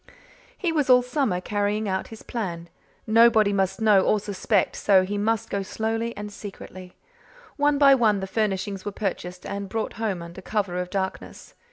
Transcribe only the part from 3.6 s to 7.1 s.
know or suspect, so he must go slowly and secretly.